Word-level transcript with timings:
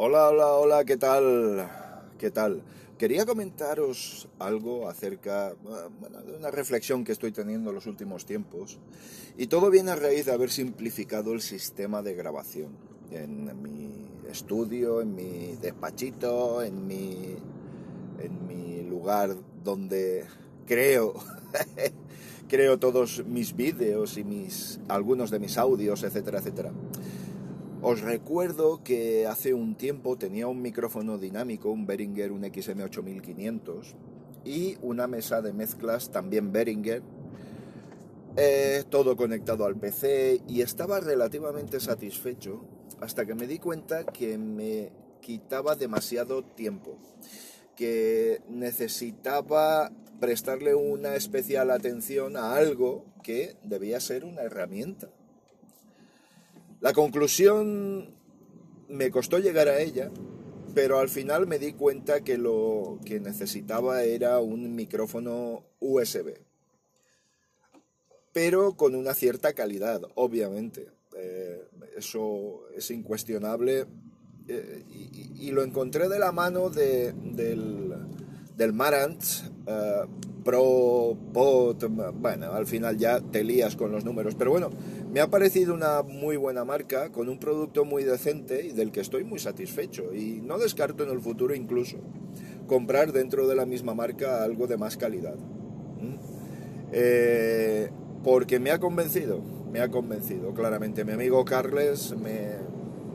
Hola, 0.00 0.28
hola, 0.28 0.52
hola, 0.52 0.84
¿qué 0.84 0.96
tal? 0.96 1.68
¿Qué 2.18 2.30
tal? 2.30 2.62
Quería 2.98 3.26
comentaros 3.26 4.28
algo 4.38 4.88
acerca 4.88 5.54
de 5.54 6.36
una 6.38 6.52
reflexión 6.52 7.02
que 7.02 7.10
estoy 7.10 7.32
teniendo 7.32 7.70
en 7.70 7.74
los 7.74 7.86
últimos 7.86 8.24
tiempos. 8.24 8.78
Y 9.36 9.48
todo 9.48 9.70
viene 9.70 9.90
a 9.90 9.96
raíz 9.96 10.26
de 10.26 10.32
haber 10.32 10.50
simplificado 10.50 11.32
el 11.32 11.40
sistema 11.40 12.00
de 12.00 12.14
grabación 12.14 12.76
en 13.10 13.60
mi 13.60 14.06
estudio, 14.30 15.00
en 15.00 15.16
mi 15.16 15.56
despachito, 15.60 16.62
en 16.62 16.86
mi, 16.86 17.34
en 18.20 18.46
mi 18.46 18.84
lugar 18.84 19.34
donde 19.64 20.26
creo, 20.64 21.14
creo 22.48 22.78
todos 22.78 23.26
mis 23.26 23.56
vídeos 23.56 24.16
y 24.16 24.22
mis, 24.22 24.78
algunos 24.86 25.32
de 25.32 25.40
mis 25.40 25.58
audios, 25.58 26.04
etcétera, 26.04 26.38
etcétera. 26.38 26.70
Os 27.80 28.00
recuerdo 28.00 28.82
que 28.82 29.28
hace 29.28 29.54
un 29.54 29.76
tiempo 29.76 30.18
tenía 30.18 30.48
un 30.48 30.60
micrófono 30.60 31.16
dinámico, 31.16 31.70
un 31.70 31.86
Behringer, 31.86 32.32
un 32.32 32.42
XM8500 32.42 33.94
y 34.44 34.76
una 34.82 35.06
mesa 35.06 35.42
de 35.42 35.52
mezclas 35.52 36.10
también 36.10 36.50
Behringer, 36.50 37.02
eh, 38.36 38.82
todo 38.90 39.16
conectado 39.16 39.64
al 39.64 39.76
PC 39.76 40.40
y 40.48 40.62
estaba 40.62 40.98
relativamente 40.98 41.78
satisfecho 41.78 42.64
hasta 43.00 43.24
que 43.24 43.36
me 43.36 43.46
di 43.46 43.60
cuenta 43.60 44.04
que 44.04 44.38
me 44.38 44.90
quitaba 45.20 45.76
demasiado 45.76 46.42
tiempo, 46.42 46.98
que 47.76 48.42
necesitaba 48.48 49.92
prestarle 50.18 50.74
una 50.74 51.14
especial 51.14 51.70
atención 51.70 52.36
a 52.36 52.56
algo 52.56 53.04
que 53.22 53.56
debía 53.62 54.00
ser 54.00 54.24
una 54.24 54.42
herramienta 54.42 55.10
la 56.80 56.92
conclusión 56.92 58.14
me 58.88 59.10
costó 59.10 59.38
llegar 59.38 59.68
a 59.68 59.80
ella, 59.80 60.10
pero 60.74 60.98
al 60.98 61.08
final 61.08 61.46
me 61.46 61.58
di 61.58 61.72
cuenta 61.72 62.22
que 62.22 62.38
lo 62.38 62.98
que 63.04 63.20
necesitaba 63.20 64.04
era 64.04 64.38
un 64.40 64.74
micrófono 64.74 65.64
USB. 65.80 66.34
Pero 68.32 68.76
con 68.76 68.94
una 68.94 69.14
cierta 69.14 69.52
calidad, 69.52 70.02
obviamente. 70.14 70.88
Eh, 71.16 71.64
eso 71.96 72.68
es 72.76 72.90
incuestionable. 72.90 73.86
Eh, 74.46 74.84
y, 74.88 75.50
lo 75.50 75.62
encontré 75.62 76.08
de 76.08 76.18
la 76.18 76.30
mano 76.30 76.70
del, 76.70 77.92
del 78.56 78.72
Marant 78.72 79.22
uh, 79.66 80.08
Pro 80.44 81.16
Pot, 81.32 81.84
bueno, 82.14 82.52
al 82.52 82.66
final 82.66 82.96
ya 82.96 83.20
te 83.20 83.44
lías 83.44 83.76
con 83.76 83.92
los 83.92 84.04
números, 84.04 84.34
pero 84.34 84.50
bueno, 84.50 84.70
me 85.12 85.20
ha 85.20 85.28
parecido 85.28 85.74
una 85.74 86.02
muy 86.02 86.36
buena 86.36 86.64
marca, 86.64 87.10
con 87.10 87.28
un 87.28 87.38
producto 87.38 87.84
muy 87.84 88.04
decente 88.04 88.66
y 88.66 88.72
del 88.72 88.92
que 88.92 89.00
estoy 89.00 89.24
muy 89.24 89.38
satisfecho 89.38 90.14
y 90.14 90.40
no 90.42 90.58
descarto 90.58 91.04
en 91.04 91.10
el 91.10 91.20
futuro 91.20 91.54
incluso 91.54 91.98
comprar 92.66 93.12
dentro 93.12 93.48
de 93.48 93.56
la 93.56 93.66
misma 93.66 93.94
marca 93.94 94.42
algo 94.44 94.66
de 94.66 94.76
más 94.76 94.96
calidad. 94.96 95.36
Eh, 96.92 97.90
porque 98.22 98.58
me 98.58 98.70
ha 98.70 98.78
convencido, 98.78 99.40
me 99.72 99.80
ha 99.80 99.88
convencido, 99.88 100.52
claramente. 100.54 101.04
Mi 101.04 101.12
amigo 101.12 101.44
Carles 101.44 102.14
me, 102.16 102.52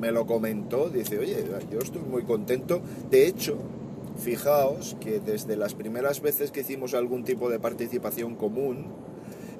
me 0.00 0.12
lo 0.12 0.26
comentó, 0.26 0.88
dice, 0.88 1.18
oye, 1.18 1.44
yo 1.70 1.78
estoy 1.78 2.02
muy 2.02 2.22
contento. 2.22 2.80
De 3.10 3.26
hecho, 3.26 3.58
fijaos 4.18 4.96
que 5.00 5.20
desde 5.20 5.56
las 5.56 5.74
primeras 5.74 6.20
veces 6.20 6.50
que 6.50 6.60
hicimos 6.60 6.94
algún 6.94 7.24
tipo 7.24 7.48
de 7.48 7.58
participación 7.58 8.34
común, 8.34 8.86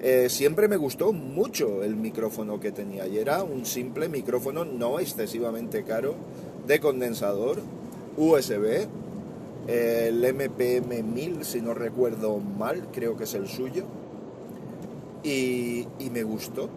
eh, 0.01 0.29
siempre 0.29 0.69
me 0.69 0.77
gustó 0.77 1.13
mucho 1.13 1.83
el 1.83 1.97
micrófono 1.97 2.61
que 2.61 2.71
tenía 2.71 3.07
y 3.07 3.19
era 3.19 3.43
un 3.43 3.67
simple 3.67 4.09
micrófono 4.09 4.65
no 4.65 5.01
excesivamente 5.01 5.83
caro 5.83 6.15
de 6.67 6.79
condensador 6.79 7.61
USB, 8.17 8.87
el 9.67 10.25
MPM 10.35 11.03
1000 11.03 11.45
si 11.45 11.61
no 11.61 11.75
recuerdo 11.75 12.39
mal, 12.39 12.89
creo 12.93 13.17
que 13.17 13.25
es 13.25 13.35
el 13.35 13.49
suyo, 13.49 13.85
y, 15.23 15.87
me 16.13 16.23
gustó, 16.23 16.69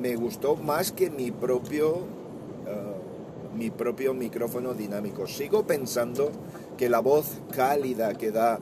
me 0.00 0.16
gustó 0.16 0.56
más 0.56 0.92
que 0.92 1.10
mi 1.10 1.30
propio, 1.30 1.98
eh, 2.66 3.56
mi 3.56 3.70
propio 3.70 4.14
micrófono 4.14 4.74
dinámico. 4.74 5.26
Sigo 5.26 5.66
pensando 5.66 6.30
que 6.76 6.88
la 6.88 7.00
voz 7.00 7.40
cálida 7.54 8.14
que 8.14 8.30
da 8.30 8.60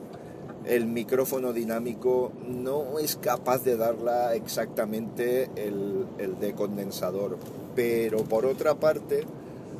el 0.65 0.87
micrófono 0.87 1.53
dinámico 1.53 2.31
no 2.47 2.97
es 2.97 3.15
capaz 3.17 3.63
de 3.63 3.77
darla 3.77 4.35
exactamente 4.35 5.49
el, 5.55 6.07
de 6.39 6.53
condensador. 6.53 7.37
Pero 7.75 8.23
por 8.23 8.45
otra 8.45 8.79
parte, 8.79 9.25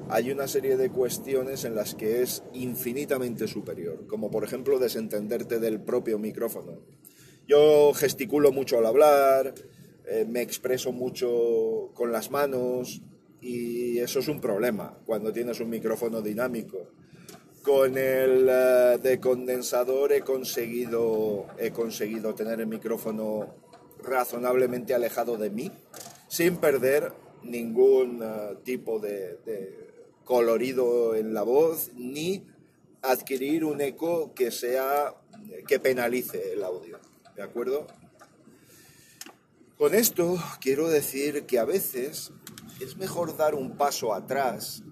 hay 0.10 0.32
una 0.32 0.48
serie 0.48 0.78
de 0.78 0.90
cuestiones 0.90 1.66
en 1.66 1.76
las 1.76 1.96
que 1.96 2.22
es 2.22 2.44
infinitamente 2.54 3.48
superior, 3.48 4.06
como 4.08 4.30
por 4.30 4.44
ejemplo 4.44 4.78
desentenderte 4.78 5.60
del 5.60 5.80
propio 5.80 6.20
micrófono. 6.20 6.80
Yo 7.48 7.94
gesticulo 7.94 8.52
mucho 8.52 8.78
al 8.78 8.86
hablar, 8.86 9.56
eh, 10.08 10.26
me 10.28 10.42
expreso 10.42 10.92
mucho 10.92 11.92
con 11.94 12.12
las 12.12 12.30
manos 12.30 13.02
y 13.42 14.00
eso 14.00 14.20
es 14.20 14.28
un 14.28 14.40
problema 14.40 15.00
cuando 15.06 15.32
tienes 15.32 15.60
un 15.60 15.70
micrófono 15.70 16.22
dinámico 16.22 16.90
con 17.66 17.98
el 17.98 18.48
eh, 18.48 19.00
de 19.02 19.20
condensador 19.20 20.14
he 20.14 20.22
conseguido, 20.22 21.48
he 21.58 21.72
conseguido 21.72 22.36
tener 22.36 22.60
el 22.60 22.68
micrófono 22.68 23.56
razonablemente 24.04 24.94
alejado 24.94 25.36
de 25.36 25.50
mí, 25.50 25.72
sin 26.28 26.58
perder 26.58 27.12
ningún 27.42 28.22
eh, 28.22 28.58
tipo 28.64 29.00
de, 29.00 29.40
colorido 30.24 31.16
en 31.16 31.34
la 31.34 31.42
voz, 31.42 31.90
ni 31.96 32.46
adquirir 33.02 33.66
un 33.66 33.82
eco 33.82 34.36
que 34.36 34.52
sea 34.52 35.16
que 35.68 35.80
penalice 35.80 36.54
el 36.54 36.64
audio. 36.64 37.00
¿De 37.36 37.42
acuerdo? 37.42 37.88
Con 39.80 39.96
esto 39.96 40.38
quiero 40.62 40.88
decir 40.88 41.48
que 41.48 41.58
a 41.58 41.66
veces 41.66 42.32
es 42.80 42.96
mejor 42.98 43.36
dar 43.36 43.56
un 43.56 43.76
paso 43.76 44.14
atrás 44.14 44.84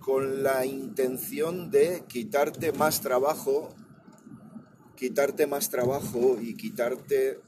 con 0.00 0.42
la 0.42 0.64
intención 0.64 1.70
de 1.70 2.04
quitarte 2.08 2.72
más 2.72 3.00
trabajo, 3.00 3.74
quitarte 4.96 5.46
más 5.46 5.70
trabajo 5.70 6.38
y 6.40 6.54
quitarte 6.54 7.40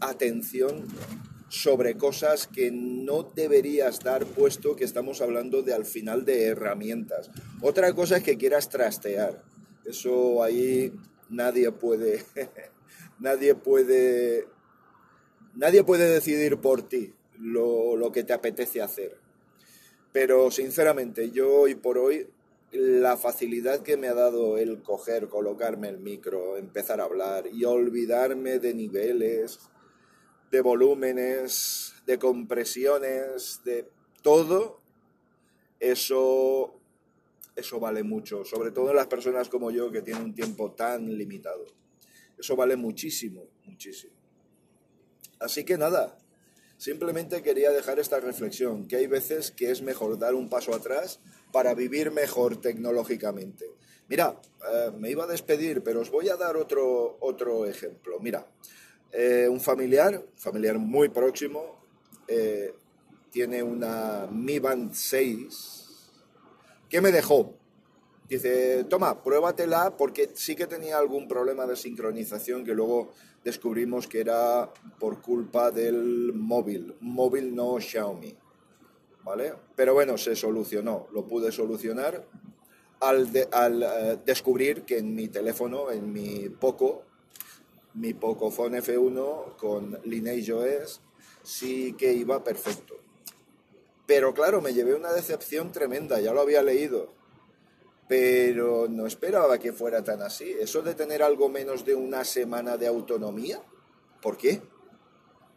atención 0.00 0.86
sobre 1.48 1.96
cosas 1.96 2.48
que 2.48 2.70
no 2.70 3.22
deberías 3.22 4.00
dar 4.00 4.26
puesto 4.26 4.74
que 4.74 4.84
estamos 4.84 5.20
hablando 5.20 5.62
de 5.62 5.72
al 5.72 5.84
final 5.84 6.24
de 6.24 6.46
herramientas. 6.46 7.30
Otra 7.60 7.92
cosa 7.94 8.16
es 8.16 8.24
que 8.24 8.36
quieras 8.36 8.68
trastear. 8.68 9.42
Eso 9.84 10.42
ahí 10.42 10.92
nadie 11.28 11.70
puede 11.70 12.24
nadie 13.18 13.54
puede 13.54 14.48
nadie 15.54 15.84
puede 15.84 16.08
decidir 16.08 16.58
por 16.58 16.82
ti 16.82 17.14
lo, 17.38 17.96
lo 17.96 18.10
que 18.10 18.24
te 18.24 18.32
apetece 18.32 18.82
hacer. 18.82 19.23
Pero 20.14 20.48
sinceramente, 20.52 21.32
yo 21.32 21.52
hoy 21.52 21.74
por 21.74 21.98
hoy, 21.98 22.28
la 22.70 23.16
facilidad 23.16 23.82
que 23.82 23.96
me 23.96 24.06
ha 24.06 24.14
dado 24.14 24.58
el 24.58 24.80
coger, 24.80 25.28
colocarme 25.28 25.88
el 25.88 25.98
micro, 25.98 26.56
empezar 26.56 27.00
a 27.00 27.04
hablar 27.04 27.48
y 27.52 27.64
olvidarme 27.64 28.60
de 28.60 28.74
niveles, 28.74 29.58
de 30.52 30.60
volúmenes, 30.60 31.96
de 32.06 32.16
compresiones, 32.20 33.60
de 33.64 33.90
todo, 34.22 34.78
eso, 35.80 36.78
eso 37.56 37.80
vale 37.80 38.04
mucho, 38.04 38.44
sobre 38.44 38.70
todo 38.70 38.90
en 38.90 38.96
las 38.96 39.08
personas 39.08 39.48
como 39.48 39.72
yo 39.72 39.90
que 39.90 40.02
tienen 40.02 40.26
un 40.26 40.34
tiempo 40.34 40.70
tan 40.74 41.18
limitado. 41.18 41.64
Eso 42.38 42.54
vale 42.54 42.76
muchísimo, 42.76 43.48
muchísimo. 43.64 44.14
Así 45.40 45.64
que 45.64 45.76
nada, 45.76 46.16
Simplemente 46.84 47.42
quería 47.42 47.70
dejar 47.70 47.98
esta 47.98 48.20
reflexión, 48.20 48.86
que 48.86 48.96
hay 48.96 49.06
veces 49.06 49.50
que 49.50 49.70
es 49.70 49.80
mejor 49.80 50.18
dar 50.18 50.34
un 50.34 50.50
paso 50.50 50.74
atrás 50.74 51.18
para 51.50 51.72
vivir 51.72 52.10
mejor 52.10 52.60
tecnológicamente. 52.60 53.64
Mira, 54.06 54.38
eh, 54.70 54.90
me 54.98 55.08
iba 55.08 55.24
a 55.24 55.26
despedir, 55.26 55.82
pero 55.82 56.02
os 56.02 56.10
voy 56.10 56.28
a 56.28 56.36
dar 56.36 56.58
otro, 56.58 57.16
otro 57.20 57.64
ejemplo. 57.64 58.20
Mira, 58.20 58.46
eh, 59.12 59.48
un 59.48 59.62
familiar, 59.62 60.22
familiar 60.36 60.78
muy 60.78 61.08
próximo, 61.08 61.80
eh, 62.28 62.74
tiene 63.30 63.62
una 63.62 64.28
Mi 64.30 64.58
Band 64.58 64.92
6 64.92 65.84
que 66.90 67.00
me 67.00 67.12
dejó. 67.12 67.54
Dice, 68.28 68.84
toma, 68.84 69.22
pruébatela 69.22 69.96
porque 69.96 70.30
sí 70.34 70.56
que 70.56 70.66
tenía 70.66 70.98
algún 70.98 71.28
problema 71.28 71.66
de 71.66 71.76
sincronización 71.76 72.64
que 72.64 72.74
luego 72.74 73.12
descubrimos 73.44 74.06
que 74.06 74.20
era 74.20 74.72
por 74.98 75.20
culpa 75.20 75.70
del 75.70 76.32
móvil, 76.32 76.94
móvil 77.00 77.54
no 77.54 77.78
Xiaomi. 77.78 78.34
¿Vale? 79.24 79.54
Pero 79.74 79.94
bueno, 79.94 80.18
se 80.18 80.36
solucionó, 80.36 81.06
lo 81.12 81.26
pude 81.26 81.50
solucionar 81.50 82.26
al, 83.00 83.28
al 83.52 83.82
eh, 83.82 84.18
descubrir 84.24 84.82
que 84.82 84.98
en 84.98 85.14
mi 85.14 85.28
teléfono, 85.28 85.90
en 85.90 86.12
mi 86.12 86.48
Poco, 86.48 87.04
mi 87.94 88.12
Pocophone 88.12 88.82
F1 88.82 89.56
con 89.56 89.98
Lineage 90.04 90.52
OS, 90.52 91.00
sí 91.42 91.94
que 91.94 92.12
iba 92.12 92.42
perfecto. 92.42 92.96
Pero 94.06 94.34
claro, 94.34 94.60
me 94.60 94.74
llevé 94.74 94.94
una 94.94 95.12
decepción 95.12 95.72
tremenda, 95.72 96.20
ya 96.20 96.32
lo 96.32 96.40
había 96.40 96.62
leído. 96.62 97.12
Pero 98.06 98.86
no 98.88 99.06
esperaba 99.06 99.58
que 99.58 99.72
fuera 99.72 100.04
tan 100.04 100.20
así. 100.22 100.54
Eso 100.60 100.82
de 100.82 100.94
tener 100.94 101.22
algo 101.22 101.48
menos 101.48 101.84
de 101.84 101.94
una 101.94 102.24
semana 102.24 102.76
de 102.76 102.86
autonomía, 102.86 103.62
¿por 104.20 104.36
qué? 104.36 104.60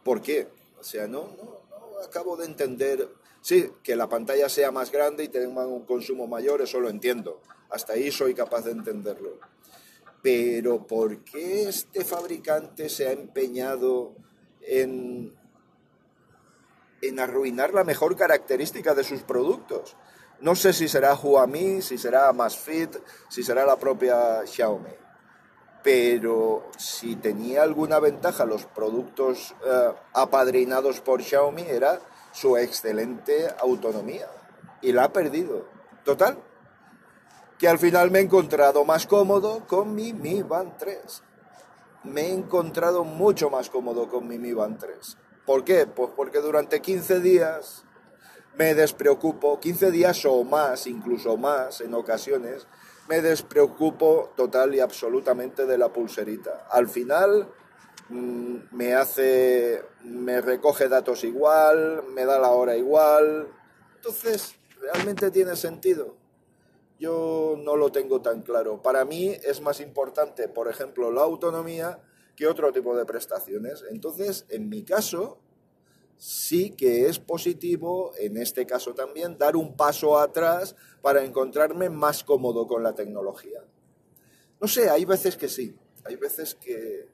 ¿Por 0.02 0.22
qué? 0.22 0.48
O 0.78 0.82
sea, 0.84 1.06
no, 1.06 1.34
no, 1.36 1.60
no 1.70 1.98
acabo 2.04 2.36
de 2.36 2.46
entender. 2.46 3.08
Sí, 3.40 3.70
que 3.82 3.96
la 3.96 4.08
pantalla 4.08 4.48
sea 4.48 4.70
más 4.70 4.90
grande 4.90 5.24
y 5.24 5.28
tenga 5.28 5.66
un 5.66 5.84
consumo 5.84 6.26
mayor, 6.26 6.62
eso 6.62 6.80
lo 6.80 6.88
entiendo. 6.88 7.40
Hasta 7.70 7.94
ahí 7.94 8.10
soy 8.10 8.34
capaz 8.34 8.62
de 8.62 8.72
entenderlo. 8.72 9.38
Pero 10.22 10.86
¿por 10.86 11.24
qué 11.24 11.68
este 11.68 12.04
fabricante 12.04 12.88
se 12.88 13.08
ha 13.08 13.12
empeñado 13.12 14.14
en, 14.62 15.34
en 17.02 17.20
arruinar 17.20 17.72
la 17.72 17.84
mejor 17.84 18.16
característica 18.16 18.94
de 18.94 19.04
sus 19.04 19.22
productos? 19.22 19.96
No 20.40 20.54
sé 20.54 20.72
si 20.72 20.88
será 20.88 21.14
Huami, 21.14 21.82
si 21.82 21.98
será 21.98 22.32
Masfit, 22.32 22.96
si 23.28 23.42
será 23.42 23.66
la 23.66 23.76
propia 23.76 24.46
Xiaomi. 24.46 24.94
Pero 25.82 26.70
si 26.76 27.16
tenía 27.16 27.62
alguna 27.62 27.98
ventaja 27.98 28.44
los 28.44 28.64
productos 28.66 29.54
eh, 29.64 29.92
apadrinados 30.12 31.00
por 31.00 31.22
Xiaomi 31.22 31.62
era 31.62 31.98
su 32.32 32.56
excelente 32.56 33.48
autonomía. 33.58 34.28
Y 34.80 34.92
la 34.92 35.04
ha 35.04 35.12
perdido. 35.12 35.66
Total, 36.04 36.38
que 37.58 37.68
al 37.68 37.78
final 37.78 38.10
me 38.10 38.20
he 38.20 38.22
encontrado 38.22 38.84
más 38.84 39.06
cómodo 39.06 39.66
con 39.66 39.94
mi 39.94 40.12
Mi 40.12 40.42
Band 40.42 40.76
3. 40.78 41.22
Me 42.04 42.22
he 42.22 42.32
encontrado 42.32 43.02
mucho 43.02 43.50
más 43.50 43.68
cómodo 43.70 44.08
con 44.08 44.28
mi 44.28 44.38
Mi 44.38 44.52
Band 44.52 44.78
3. 44.78 45.16
¿Por 45.44 45.64
qué? 45.64 45.86
Pues 45.86 46.10
porque 46.14 46.40
durante 46.40 46.80
15 46.80 47.20
días 47.20 47.84
me 48.58 48.74
despreocupo, 48.74 49.60
15 49.60 49.92
días 49.92 50.24
o 50.24 50.42
más, 50.42 50.88
incluso 50.88 51.36
más 51.36 51.80
en 51.80 51.94
ocasiones, 51.94 52.66
me 53.08 53.22
despreocupo 53.22 54.32
total 54.36 54.74
y 54.74 54.80
absolutamente 54.80 55.64
de 55.64 55.78
la 55.78 55.92
pulserita. 55.92 56.66
Al 56.70 56.88
final 56.88 57.48
mm, 58.08 58.56
me 58.72 58.94
hace, 58.94 59.84
me 60.02 60.40
recoge 60.40 60.88
datos 60.88 61.22
igual, 61.22 62.02
me 62.12 62.24
da 62.24 62.40
la 62.40 62.50
hora 62.50 62.76
igual. 62.76 63.48
Entonces, 63.94 64.56
¿realmente 64.80 65.30
tiene 65.30 65.54
sentido? 65.54 66.16
Yo 66.98 67.54
no 67.56 67.76
lo 67.76 67.92
tengo 67.92 68.20
tan 68.20 68.42
claro. 68.42 68.82
Para 68.82 69.04
mí 69.04 69.36
es 69.44 69.60
más 69.60 69.80
importante, 69.80 70.48
por 70.48 70.66
ejemplo, 70.66 71.12
la 71.12 71.22
autonomía 71.22 72.00
que 72.34 72.48
otro 72.48 72.72
tipo 72.72 72.96
de 72.96 73.06
prestaciones. 73.06 73.84
Entonces, 73.88 74.46
en 74.48 74.68
mi 74.68 74.82
caso, 74.82 75.38
sí 76.18 76.72
que 76.72 77.06
es 77.06 77.20
positivo, 77.20 78.12
en 78.18 78.36
este 78.36 78.66
caso 78.66 78.92
también, 78.92 79.38
dar 79.38 79.56
un 79.56 79.76
paso 79.76 80.18
atrás 80.18 80.74
para 81.00 81.24
encontrarme 81.24 81.88
más 81.88 82.24
cómodo 82.24 82.66
con 82.66 82.82
la 82.82 82.94
tecnología. 82.94 83.64
No 84.60 84.66
sé, 84.66 84.90
hay 84.90 85.04
veces 85.04 85.36
que 85.36 85.48
sí, 85.48 85.74
hay 86.04 86.16
veces 86.16 86.56
que, 86.56 87.08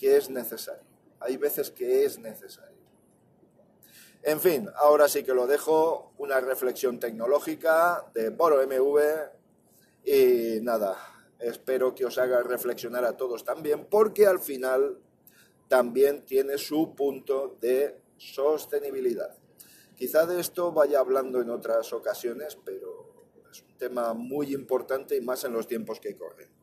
es 0.00 0.30
necesario, 0.30 0.82
hay 1.20 1.36
veces 1.36 1.70
que 1.70 2.04
es 2.04 2.18
necesario. 2.18 2.80
En 4.22 4.40
fin, 4.40 4.68
ahora 4.76 5.08
sí 5.08 5.22
que 5.22 5.32
lo 5.32 5.46
dejo, 5.46 6.12
una 6.18 6.40
reflexión 6.40 6.98
tecnológica 6.98 8.04
de 8.12 8.30
Boro 8.30 8.60
MV 8.66 8.98
y 10.04 10.60
nada, 10.62 10.96
espero 11.38 11.94
que 11.94 12.04
os 12.04 12.18
haga 12.18 12.42
reflexionar 12.42 13.04
a 13.04 13.16
todos 13.16 13.44
también, 13.44 13.86
porque 13.88 14.26
al 14.26 14.40
final 14.40 14.98
también 15.68 16.24
tiene 16.24 16.58
su 16.58 16.94
punto 16.94 17.56
de 17.60 18.00
sostenibilidad. 18.20 19.36
Quizá 19.96 20.26
de 20.26 20.40
esto 20.40 20.72
vaya 20.72 21.00
hablando 21.00 21.40
en 21.40 21.50
otras 21.50 21.92
ocasiones, 21.92 22.56
pero 22.64 23.26
es 23.50 23.62
un 23.62 23.76
tema 23.78 24.14
muy 24.14 24.54
importante 24.54 25.16
y 25.16 25.20
más 25.20 25.44
en 25.44 25.52
los 25.52 25.66
tiempos 25.66 26.00
que 26.00 26.16
corren. 26.16 26.59